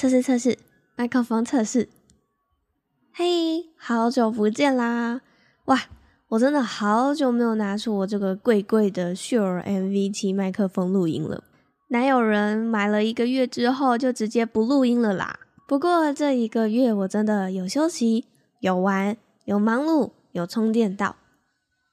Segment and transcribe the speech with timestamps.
[0.00, 0.56] 测试测试，
[0.96, 1.86] 麦克风测试。
[3.12, 5.20] 嘿，好久不见啦！
[5.66, 5.78] 哇，
[6.28, 11.44] 我真的好久没有拿出我这个贵贵的 Sure MV7 麦克风录音了。
[11.88, 15.38] 哪有人买了一个月之后就直接不录音了啦？
[15.68, 18.24] 不过这一个月我真的有休息、
[18.60, 21.16] 有玩、有忙碌、有充电到。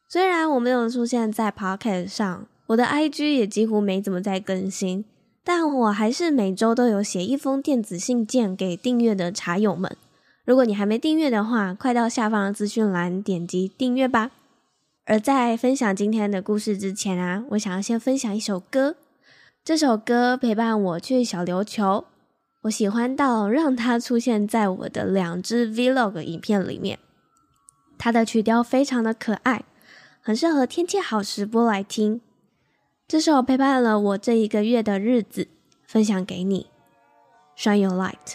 [0.07, 5.03] 虽然我没有出现在 Pocket 上，我的 IG 也几乎没怎么在更新。
[5.49, 9.95] 但我还是每周都有写一封电子信件给订阅的茶友们。
[10.43, 14.31] 如果你还没订阅的话，快到下方的资讯栏点击订阅吧。
[15.05, 18.97] 而在分享今天的故事之前啊，我想要先分享一首歌。
[19.63, 22.03] 这首歌陪伴我去小琉球，
[22.63, 26.99] 我喜欢到让它出现在我的两支 Vlog 影片里面。
[27.97, 29.63] 它的曲调非常的可爱，
[30.19, 32.19] 很适合天气好时播来听。
[33.09, 35.47] 这首陪伴了我这一个月的日子，
[35.85, 36.67] 分享给你。
[37.55, 38.33] Shine your light。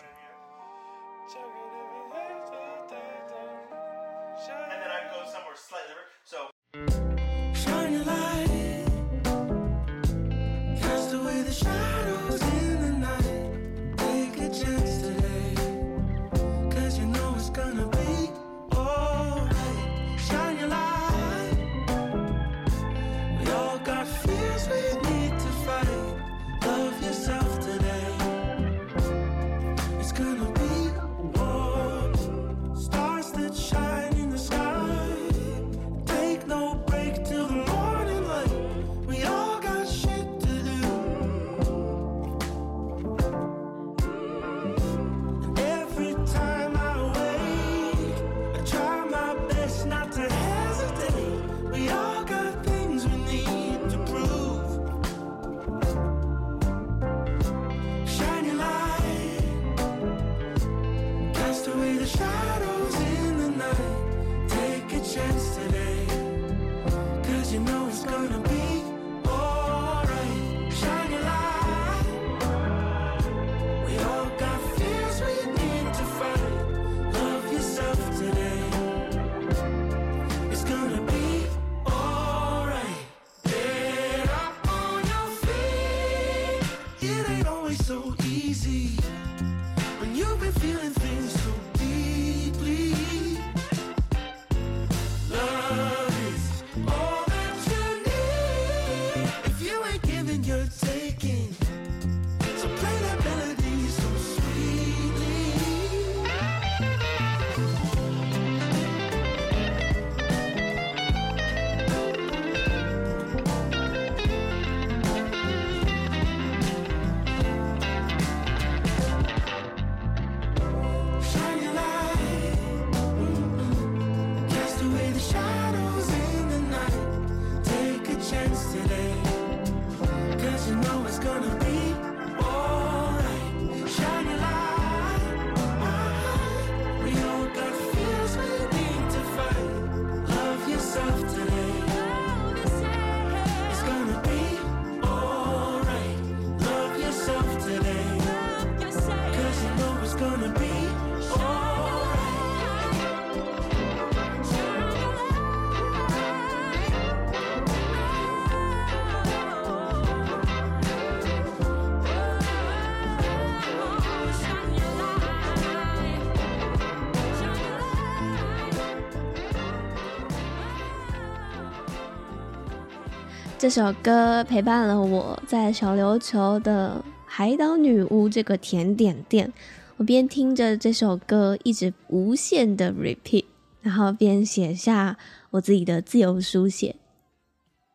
[173.62, 179.52] 这首歌陪伴了我在小琉球的海岛女巫这个甜点店，
[179.98, 183.44] 我边听着这首歌一直无限的 repeat，
[183.80, 185.16] 然后边写下
[185.50, 186.96] 我自己的自由书写，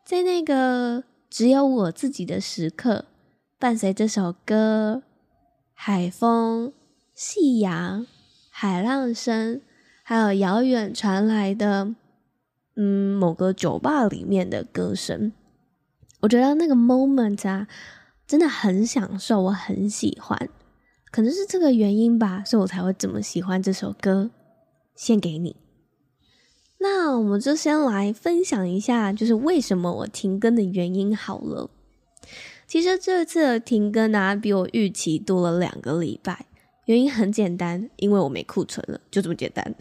[0.06, 3.04] 在那个只有我自己的时刻，
[3.58, 5.02] 伴随这首歌，
[5.74, 6.72] 海风、
[7.14, 8.06] 夕阳、
[8.48, 9.60] 海浪声，
[10.02, 11.94] 还有遥远传来的，
[12.74, 15.30] 嗯，某个酒吧里面的歌声。
[16.20, 17.66] 我觉得那个 moment 啊，
[18.26, 20.48] 真的很享受，我很喜欢。
[21.10, 24.30] 可能是这个原因吧，所以我才会这么喜欢这首歌。
[24.94, 25.56] 献给你。
[26.80, 31.70] 那我们就先来分享一下，就是为什么我停更的原因好了。
[32.66, 36.46] 其实这次的停更啊，比我预期多了两个礼拜。
[36.86, 39.74] 原因很简单，因为我没库存了，就这么简单。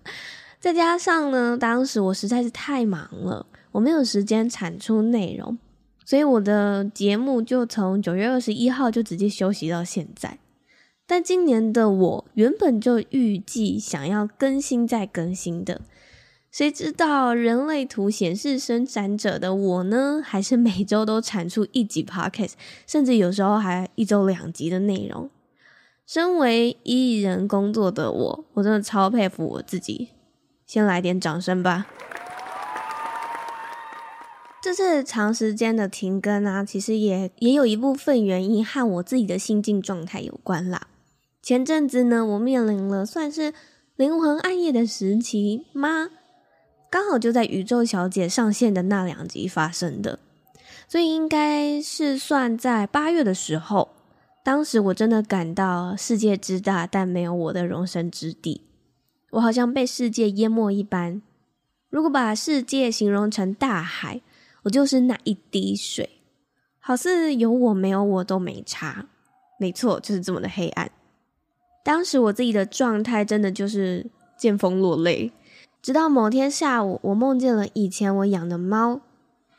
[0.58, 5.58] 再加上呢，当时我实在是太忙了，我没有时间产出内容，
[6.12, 10.38] 所以我的节目就从九月二十一号就直接休息到现在。
[11.06, 15.80] 但今年的我原本就预计想要更新再更新的，
[16.50, 22.52] 谁知道人类图显示生产者的我呢，还是每周都产出一集 podcast，
[22.86, 25.30] 甚至有时候还一周两集的内容。
[26.06, 30.10] 身为艺人工作的我，我真的超佩服我自己。
[30.66, 31.86] 先来点掌声吧。
[34.62, 40.86] 这次长时间的停更啊，其实也也有一部分原因和我自己的心境状态有关啦。
[41.42, 43.52] 前阵子呢，我面临了算是
[43.96, 46.10] 灵魂暗夜的时期吗？
[46.88, 50.20] 刚好就在宇宙小姐上线的那两集发生的，
[50.86, 53.88] 所以应该是算在八月的时候。
[54.44, 58.60] 当时我真的感到世界之大，但没有我的容身之地。
[59.30, 61.20] 我好像被世界淹没一般。
[61.90, 64.20] 如果把世界形容成大海，
[64.62, 66.08] 我就是那一滴水，
[66.78, 69.06] 好似有我没有我都没差。
[69.58, 70.90] 没错，就是这么的黑暗。
[71.84, 75.32] 当时我自己的状态真的就是见风落泪，
[75.80, 79.00] 直到某天下午，我梦见了以前我养的猫，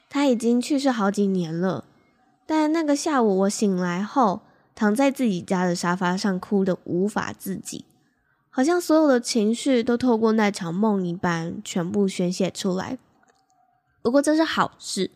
[0.09, 1.85] 它已经去世好几年了。
[2.45, 4.41] 但那个下午我醒来后，
[4.75, 7.85] 躺在自己家的沙发上，哭得无法自己，
[8.49, 12.97] 好像所有的情绪都透过那场梦一般，全部宣泄出来。
[14.03, 15.09] 不过这是好事，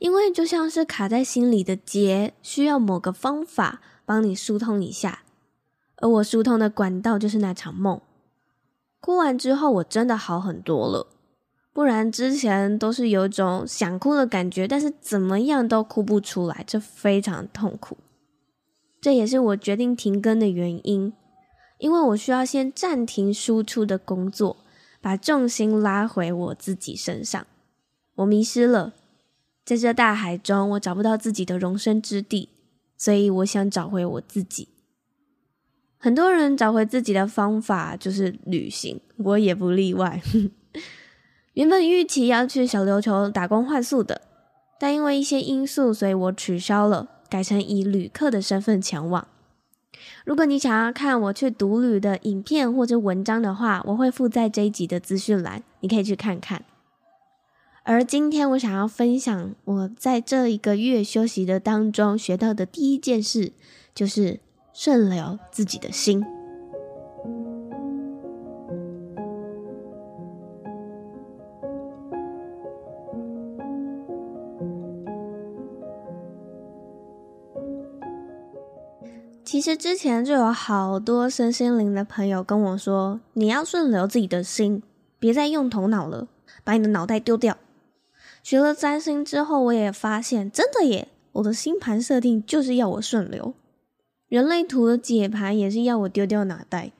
[0.00, 5.22] 因为就像是卡在心里的结，需要某个方法帮你疏通一下。
[5.98, 8.00] 而我疏通的管道就是那场梦。
[9.00, 11.06] 哭完之后，我真的好很多了。
[11.72, 17.96] 不然之前都是有种想哭的感觉，但是怎么样都哭不出来，这非常痛苦。
[19.00, 21.12] 这也是我决定停更的原因，
[21.78, 24.56] 因为我需要先暂停输出的工作，
[25.00, 27.46] 把重心拉回我自己身上。
[28.16, 28.94] 我迷失了，
[29.64, 32.48] 在这大海中，我找不到自己的容身之地，
[32.96, 34.68] 所以我想找回我自己。
[35.98, 40.22] 很多人找回自己的方法就是旅行，我也不例外。
[41.54, 44.20] 原本预期要去小琉球打工换宿的，
[44.78, 49.26] 但因为一些因素，所以我取消了，改成以旅客的身份前往。
[50.24, 56.64] 如果你想要看我去独旅的影片或者文章的话，我会附在这一集的资讯栏，你可以去看看。
[57.86, 63.52] 而今天我想要分享我在这一个月休息的当中学到的第一件事，
[63.94, 64.40] 就是。
[64.78, 66.22] 顺流自己的心。
[79.42, 84.82] 其实之前就有好多身心灵的朋友跟我说：“你要顺流自己的心，
[85.18, 86.28] 别再用头脑了，
[86.62, 87.56] 把你的脑袋丢掉。”
[88.46, 93.54] 学了占星之后，我也发现真的耶，我的星盘设定就是要我顺流。
[94.28, 96.92] 人类图的解盘也是要我丢掉脑袋。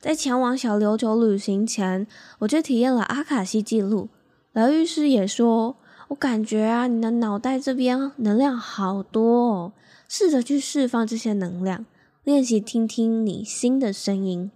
[0.00, 2.04] 在前往小琉球旅行前，
[2.40, 4.08] 我就体验了阿卡西记录。
[4.52, 5.76] 疗愈师也说，
[6.08, 9.72] 我感觉啊，你的脑袋这边能量好多哦，
[10.08, 11.86] 试着去释放这些能量，
[12.24, 14.50] 练习听听你心的声音。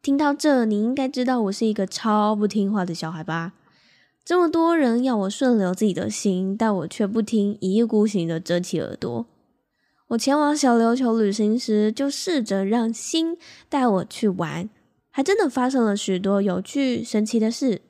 [0.00, 3.54] 听到这，你应该知道我是一个超不听话的小孩吧？
[4.26, 9.24] 这么多人要我顺流自己的心，但我却不听，一意孤行的遮起耳朵。
[10.08, 14.68] 我前往小琉球旅行时，就试着让心带我去玩，
[15.12, 17.82] 还真的发生了许多有趣、神奇的事。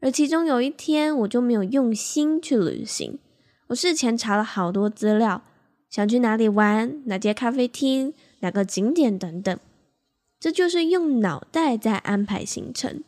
[0.00, 3.20] 而其中有一天，我就没有用心去旅行。
[3.68, 5.42] 我事前查了好多资料，
[5.88, 9.56] 想去哪里玩、哪间咖啡厅、哪个景点等等，
[10.40, 13.04] 这就是用脑袋在安排行程。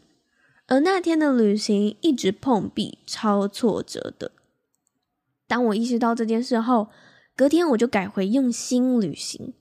[0.74, 4.32] 而那天的旅行一直碰壁，超挫折的。
[5.46, 6.88] 当我意识到这件事后，
[7.36, 9.54] 隔天我就改回用心旅行，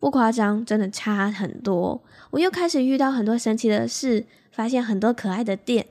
[0.00, 2.02] 不夸张，真的差很多。
[2.32, 5.86] 我又开始遇到很多神奇的事，发现很多可爱的店。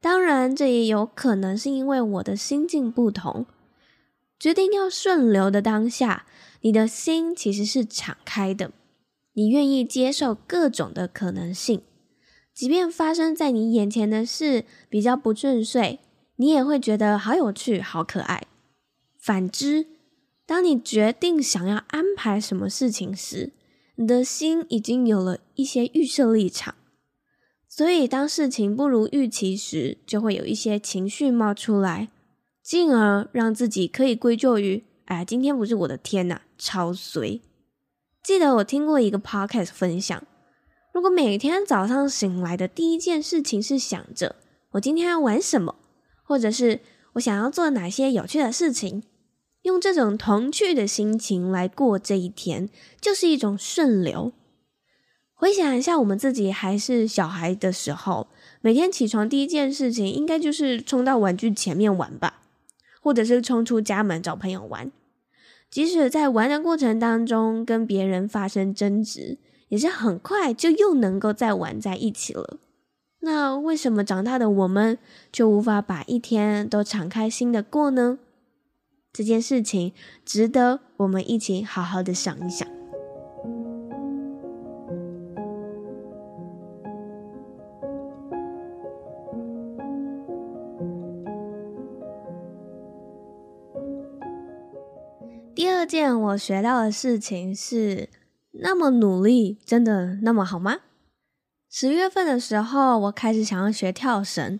[0.00, 3.46] 当然，这也有可能是因为我的心境不同。
[4.38, 6.24] 决定要顺流的当下，
[6.60, 8.70] 你的心其实是敞开的，
[9.32, 11.82] 你愿意接受各种的可能性，
[12.58, 16.00] 即便发生在你眼前的事比较不顺遂，
[16.34, 18.48] 你也会觉得好有趣、好可爱。
[19.16, 19.86] 反之，
[20.44, 23.52] 当你决定想要安排什么事情时，
[23.94, 26.74] 你的心已经有了一些预设立场，
[27.68, 32.08] 所以当事情不如预期时，就会有一些情绪冒出来，
[32.60, 37.40] 进而让自己可以归咎于：哎，今天不是我的天呐，超随。
[38.20, 40.24] 记得我听过一个 podcast 分享，
[40.92, 44.36] 如果每天早上醒来的第一件事情是想着
[44.72, 45.76] 我今天要玩什么，
[46.24, 46.80] 或者是
[47.14, 49.02] 我想要做哪些有趣的事情，
[49.62, 52.68] 用这种童趣的心情来过这一天，
[53.00, 54.32] 就是一种顺流。
[55.34, 58.26] 回想一下，我们自己还是小孩的时候，
[58.60, 62.42] 每天起床第一件事情，应该就是冲到玩具前面玩吧，
[63.00, 64.90] 或者是冲出家门找朋友玩。
[65.70, 72.58] 即使在玩的过程当中跟别人发生争执，也是很快就又能够再玩在一起了。
[73.20, 74.98] 那为什么长大的我们
[75.32, 78.18] 就无法把一天都敞开心的过呢？
[79.12, 79.92] 这件事情
[80.24, 82.68] 值得我们一起好好的想一想。
[95.54, 98.08] 第二件我学到的事情是，
[98.60, 100.78] 那么努力真的那么好吗？
[101.70, 104.58] 十月份的时候，我开始想要学跳绳，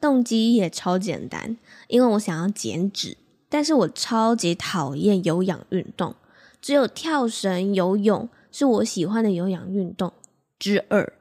[0.00, 1.56] 动机也超简单，
[1.88, 3.16] 因为我想要减脂。
[3.48, 6.16] 但是我超级讨厌有氧运动，
[6.60, 10.12] 只有跳绳、游泳是我喜欢的有氧运动
[10.58, 11.12] 之二。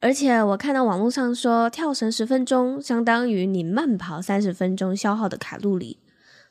[0.00, 5.98] 而且我看到网络上说，跳绳十分钟相当于你慢跑三十分钟消耗的卡路里，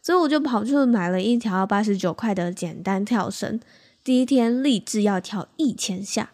[0.01, 3.61] 所以我就跑去买了一条八十九块的简单跳绳，
[4.05, 6.29] 第一天立志要跳一千下。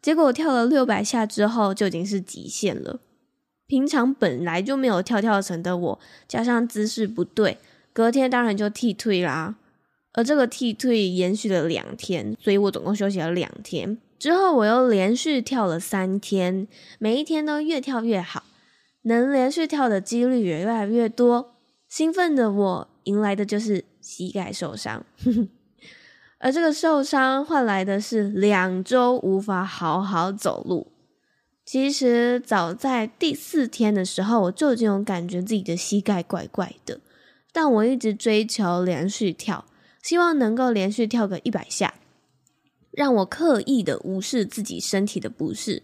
[0.00, 3.00] 结果跳了六百下之后就已经是极限了。
[3.66, 7.58] 平常本来就没有跳跳绳的我，加上姿势不对，
[7.92, 9.56] 隔天当然就踢退啦。
[10.12, 13.98] 而这个踢退延续了两天，所以我总共休息了两天。
[14.18, 16.68] 之后我又连续跳了三天，
[17.00, 18.44] 每一天都越跳越好，
[19.02, 21.56] 能连续跳的几率也越来越多。
[21.88, 25.04] 兴奋的我迎来的就是膝盖受伤。
[26.40, 30.90] 而这个受伤换来的是两周无法好好走路。
[31.66, 36.98] 其实早在第四天的时候，我就已经有感觉自己的膝盖怪怪的，
[37.52, 39.66] 但我一直追求连续跳，
[40.02, 41.94] 希望能够连续跳个一百下，
[42.90, 45.82] 让我刻意的无视自己身体的不适。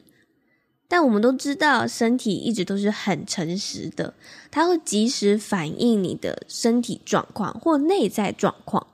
[0.89, 4.15] 但我们都知道，身体一直都是很诚实的，
[4.51, 8.87] 它会及时反映你的身体状况或内在状况。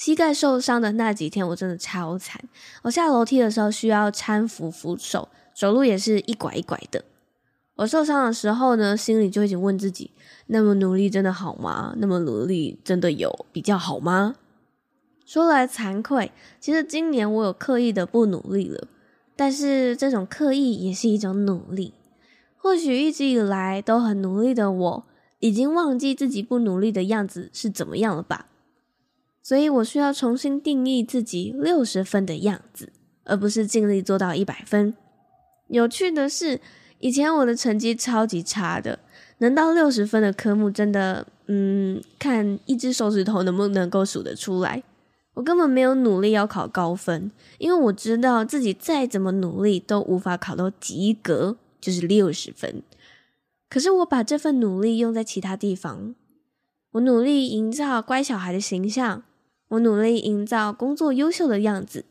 [0.00, 2.42] 膝盖受伤的那几天，我真的超惨。
[2.84, 7.04] 我下楼梯的时候需要搀扶扶手，走路也是一拐一拐的。
[7.74, 10.10] 我受伤的时候呢，心里就已经问自己：
[10.46, 11.94] 那么努力真的好吗？
[11.98, 14.36] 那么努力真的有比较好吗？
[15.26, 18.88] 说来惭愧，其实今年我有刻意的不努力了，
[19.36, 21.92] 但是这种刻意也是一种努力。
[22.56, 25.04] 或许一直以来都很努力的我，
[25.40, 28.46] 已经忘记自己不努力的样子是怎么样了吧？
[29.42, 32.92] 所以我需要重新定义自己六十分的样子，
[33.24, 34.94] 而不是尽力做到一百分。
[35.68, 36.60] 有趣的是，
[36.98, 38.98] 以前我的成绩超级差的，
[39.38, 44.82] 能到六十分的科目真的，嗯，看一只手指头能不能够数得出来。
[45.34, 52.82] 我根本没有努力要考高分，因为我知道自己再怎么努力都无法考到及格，就是六十分。
[53.70, 56.14] 可是我把这份努力用在其他地方，
[56.92, 59.22] 我努力营造乖小孩的形象。
[59.70, 62.04] 我努力营造工作优秀的样子。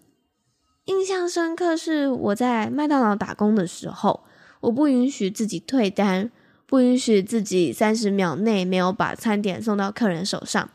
[0.86, 4.24] 印象深刻是我在麦当劳打工的时候，
[4.62, 6.32] 我不允许自己退单，
[6.66, 10.70] 不允许自己三十秒内没有把餐点送到客人手上。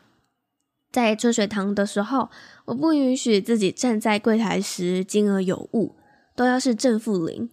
[0.91, 2.29] 在春水堂的时候，
[2.65, 5.95] 我不允许自己站在柜台时金额有误，
[6.35, 7.49] 都要是正负零。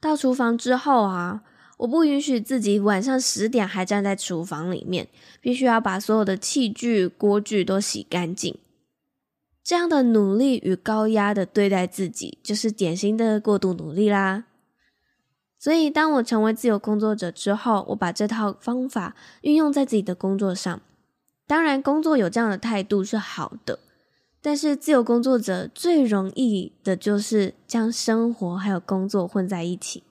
[0.00, 1.42] 到厨房之后啊。
[1.82, 5.08] 我不允许自己晚上十点还站在厨房里面，
[5.40, 8.56] 必须要把所有的器具、锅具都洗干净。
[9.64, 14.44] 这样的努力与高压的对待自己，就是典型的过度努力啦。
[15.58, 20.80] 所以，当我成为自由工作者之后，我把这套方法运用在自己的工作上。
[21.48, 23.80] 当然，工作有这样的态度是好的，
[24.40, 30.04] 但是自由工作者最容易的就是将生活还有工作混在一起。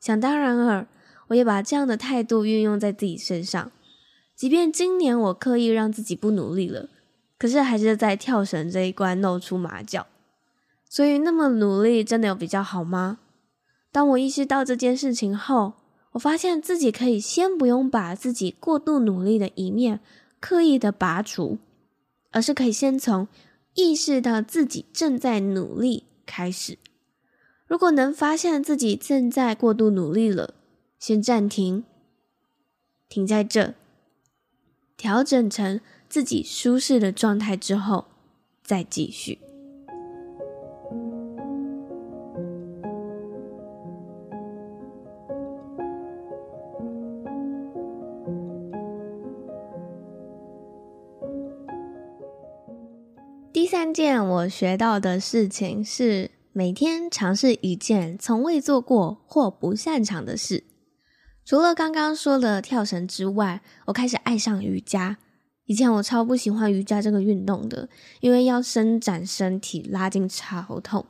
[0.00, 0.86] 想当然尔。
[1.32, 3.72] 我也把这样的态度运用在自己身上，
[4.36, 6.88] 即便今年我刻意让自己不努力了，
[7.38, 10.06] 可是还是在跳绳这一关露出马脚。
[10.88, 13.18] 所以，那么努力真的有比较好吗？
[13.90, 15.72] 当我意识到这件事情后，
[16.12, 20.00] 我发现自己可以先不用把自己过度努力的一面
[20.38, 21.58] 刻意的拔除，
[22.30, 23.26] 而是可以先从
[23.72, 26.76] 意识到自己正在努力开始。
[27.66, 30.52] 如果能发现自己正在过度努力了，
[31.02, 31.82] 先暂停，
[33.08, 33.74] 停在这，
[34.96, 38.04] 调整成自己舒适的状态之后，
[38.62, 39.40] 再继续。
[53.52, 60.62] 第三件我学到的事情是，每天尝试一件从未做过或不擅长的事。
[61.44, 65.18] 除了刚刚说的跳绳之外，我开始爱上瑜伽。
[65.66, 67.88] 以前我超不喜欢瑜伽这个运动的，
[68.20, 71.04] 因为要伸展身体、拉筋超痛。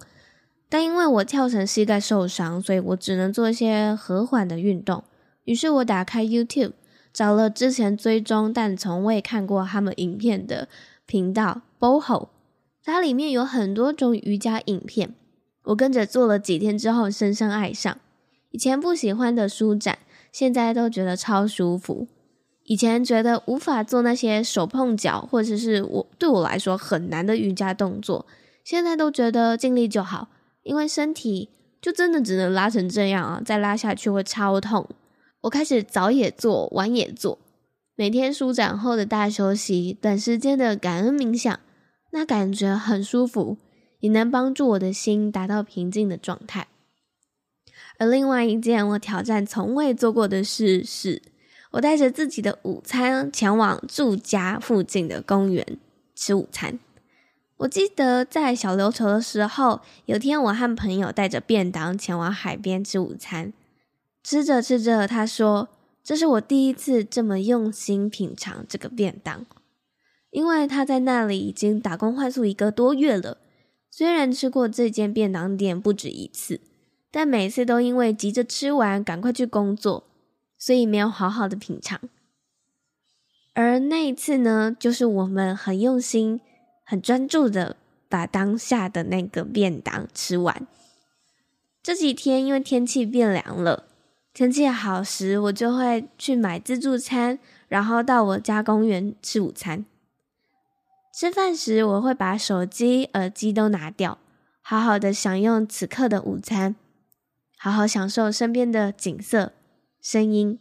[0.69, 5.05] 但因为我跳绳膝盖受伤，所以我只能做一些和缓的运动。
[5.45, 6.73] 于是我打开 YouTube，
[7.13, 10.69] 找了之前追踪但从未看过他们影片的
[11.05, 12.29] 频道 Boho。
[12.83, 15.15] 它里面有很多种瑜伽影片，
[15.65, 17.99] 我跟着做了几天之后，深深爱上。
[18.51, 19.99] 以前不喜欢的舒展，
[20.33, 22.09] 现在都觉得超舒服。
[22.65, 28.27] 以前觉得无法做那些手碰脚，或者是我对我来说很难的瑜伽动作，
[28.65, 30.29] 现在都觉得尽力就好，
[30.63, 34.89] 因为身体就真的只能拉成这样啊，再拉下去会超痛。
[35.43, 37.39] 我开始早也做，晚也做，
[37.97, 41.59] 每天舒展后的大休息，短时间的感恩冥想。
[42.13, 43.57] 那感觉很舒服，
[43.99, 46.69] 也能帮助我的心达到平静的状态。
[47.99, 51.23] 而另外一件我挑战从未做过的事是，
[51.73, 55.79] 我带着自己的午餐前往住家附近的公园
[56.15, 56.79] 吃午餐。
[57.59, 63.53] 我记得在小琉球的时候，有天我和朋友带着便当前往海边吃午餐，
[64.25, 65.69] 吃着吃着，他说
[66.03, 69.47] ：“这是我第一次这么用心品尝这个便当。”
[70.31, 73.39] 因为他在那里已经打工换宿一个多月了，
[73.91, 76.59] 虽然吃过这间便当店不止一次，
[77.13, 80.03] 但每次都因为急着吃完赶快去工作，
[80.59, 82.01] 所以没有好好的品尝。
[83.55, 86.41] 而那一次呢，就是我们很用心、
[86.85, 87.77] 很专注的
[88.09, 90.67] 把当下的那个便当吃完。
[91.83, 93.85] 这几天因为天气变凉了，
[94.33, 99.85] 天气好时我就会去买自助餐，然后到我家公园吃午餐。
[101.15, 104.17] 吃饭时，我会把手机、耳机都拿掉，
[104.63, 106.75] 好好的享用此刻的午餐，
[107.65, 109.53] 好好享受身边的景色、
[110.01, 110.59] 声音。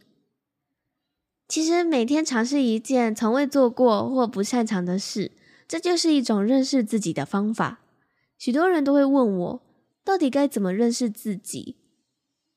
[1.48, 5.32] 其实每天尝试一件从未做过或不擅长的事，
[5.66, 7.80] 这就是一种认识自己的方法。
[8.38, 9.62] 许多人都会问我，
[10.04, 11.74] 到底该怎么认识自己？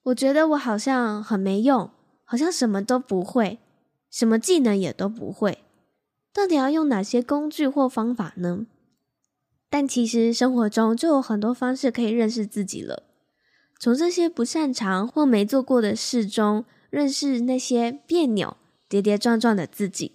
[0.04, 1.90] 我觉得我好像很没用，
[2.24, 3.58] 好像什么都不会，
[4.12, 5.64] 什么技能也都不会。
[6.32, 8.68] 到底要用哪些工具或方法呢？
[9.72, 13.15] 但其实生活中就有很多方式可以认识自己了。
[13.80, 18.58] 从这些不擅长或没做过的事中，认识那些别扭、
[18.88, 20.14] 跌跌撞撞的自己，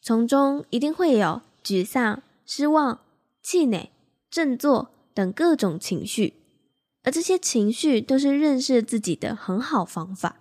[0.00, 3.00] 从中一定会有沮丧、失望、
[3.42, 3.90] 气馁、
[4.30, 6.34] 振作等各种情绪，
[7.02, 10.36] 而这些情绪都是认识自己的很好方法。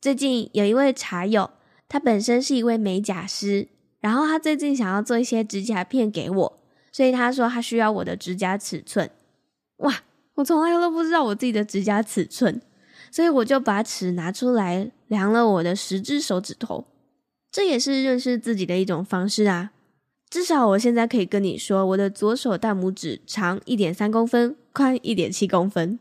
[0.00, 1.50] 最近有一位茶友，
[1.88, 3.68] 他本身是一位美甲师。
[4.00, 6.58] 然后他最近想要做一些指甲片给我，
[6.90, 9.08] 所以他说他需要我的指甲尺寸。
[9.76, 10.02] 哇，
[10.34, 12.60] 我从来都不知道我自己的指甲尺寸，
[13.10, 16.86] 所以我就把尺拿出来量了我的十只手指头。
[17.50, 19.72] 这也是认识自己的一种方式啊。
[20.30, 25.98] 至少我现在可以跟你说，我的左手大拇指长一点三公分，宽一点七公分。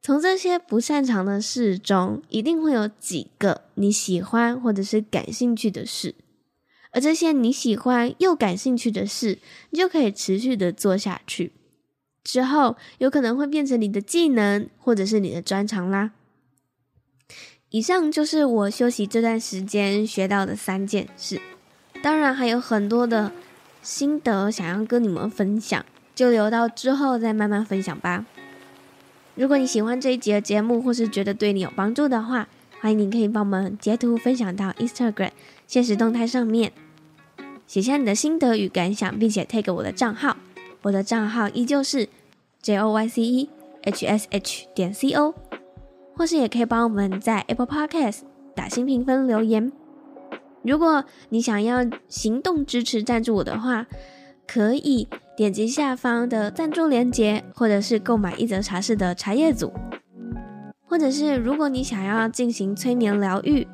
[0.00, 6.14] 从这些不擅长的事中，一定会有几个你喜欢或者是感兴趣的事。
[6.90, 9.38] 而这些你喜欢又感兴趣的事，
[9.70, 11.52] 你就可以持续的做下去，
[12.24, 16.12] 之后有可能会变成你的技能，或者是你的专长啦。
[17.70, 21.40] 以上就是我休息这段时间学到的三件事，
[22.02, 23.32] 当然还有很多的
[23.80, 28.26] 心得想要跟你们分享，就留到之后再慢慢分享吧。
[29.34, 32.46] 如果你喜欢这一集的节目，或是觉得对你有帮助的话，
[32.80, 35.30] 欢迎你可以帮我们截图分享到 Instagram
[35.66, 36.72] 现实动态上面。
[37.66, 40.36] 写下你的心得与感想，并且 take 我的账号，
[40.82, 42.08] 我的账号依旧是
[42.60, 43.50] j o y c e
[43.84, 45.34] h s h 点 c o，
[46.16, 48.20] 或是也可以帮我们在 Apple Podcast
[48.54, 49.72] 打新评分留言。
[50.62, 53.86] 如果你想要行动支持赞助我的话，
[54.46, 59.72] 可以点击下方的赞助链接，或者是购买一则茶室的茶叶组，
[60.86, 63.66] 或者是如果你想要进行催眠疗愈，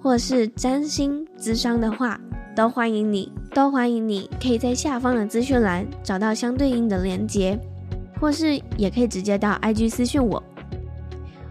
[0.00, 2.20] 或是占星咨商的话。
[2.54, 7.58] 都欢迎你，都欢迎你，可以在下方的资讯栏找到相对应的连接，
[8.18, 10.42] 或是也可以直接到 IG 私讯我。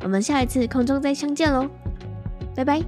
[0.03, 1.69] 我们下一次空中再相见喽，
[2.55, 2.81] 拜拜。